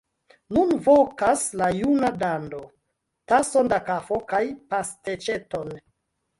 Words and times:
Nun 0.57 0.71
vokas 0.87 1.43
la 1.61 1.67
juna 1.81 2.09
dando: 2.25 2.63
tason 3.33 3.71
da 3.77 3.81
kafo 3.93 4.21
kaj 4.35 4.43
pasteĉeton! 4.75 5.75